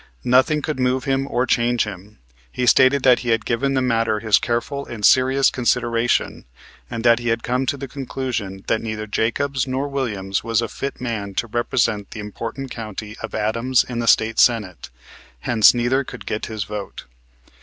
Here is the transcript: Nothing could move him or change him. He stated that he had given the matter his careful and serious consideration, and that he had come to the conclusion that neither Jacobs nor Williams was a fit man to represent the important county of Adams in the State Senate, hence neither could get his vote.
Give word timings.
Nothing 0.25 0.63
could 0.63 0.79
move 0.79 1.03
him 1.03 1.27
or 1.29 1.45
change 1.45 1.83
him. 1.83 2.17
He 2.51 2.65
stated 2.65 3.03
that 3.03 3.19
he 3.19 3.29
had 3.29 3.45
given 3.45 3.75
the 3.75 3.83
matter 3.83 4.19
his 4.19 4.39
careful 4.39 4.83
and 4.87 5.05
serious 5.05 5.51
consideration, 5.51 6.45
and 6.89 7.03
that 7.03 7.19
he 7.19 7.27
had 7.27 7.43
come 7.43 7.67
to 7.67 7.77
the 7.77 7.87
conclusion 7.87 8.63
that 8.65 8.81
neither 8.81 9.05
Jacobs 9.05 9.67
nor 9.67 9.87
Williams 9.87 10.43
was 10.43 10.59
a 10.59 10.67
fit 10.67 10.99
man 10.99 11.35
to 11.35 11.45
represent 11.45 12.09
the 12.09 12.19
important 12.19 12.71
county 12.71 13.15
of 13.21 13.35
Adams 13.35 13.83
in 13.83 13.99
the 13.99 14.07
State 14.07 14.39
Senate, 14.39 14.89
hence 15.41 15.71
neither 15.71 16.03
could 16.03 16.25
get 16.25 16.47
his 16.47 16.63
vote. 16.63 17.05